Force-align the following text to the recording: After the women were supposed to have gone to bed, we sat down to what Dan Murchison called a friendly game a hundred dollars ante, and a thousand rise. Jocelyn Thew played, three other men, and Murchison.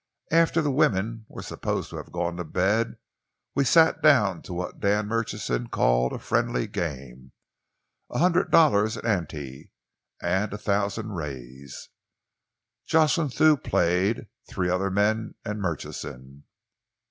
After 0.31 0.63
the 0.63 0.71
women 0.71 1.27
were 1.29 1.43
supposed 1.43 1.91
to 1.91 1.97
have 1.97 2.11
gone 2.11 2.37
to 2.37 2.43
bed, 2.43 2.95
we 3.53 3.63
sat 3.63 4.01
down 4.01 4.41
to 4.41 4.53
what 4.55 4.79
Dan 4.79 5.05
Murchison 5.05 5.67
called 5.69 6.11
a 6.11 6.17
friendly 6.17 6.65
game 6.65 7.33
a 8.09 8.17
hundred 8.17 8.49
dollars 8.49 8.97
ante, 8.97 9.69
and 10.19 10.51
a 10.53 10.57
thousand 10.57 11.09
rise. 11.09 11.89
Jocelyn 12.87 13.29
Thew 13.29 13.55
played, 13.57 14.25
three 14.49 14.71
other 14.71 14.89
men, 14.89 15.35
and 15.45 15.61
Murchison. 15.61 16.45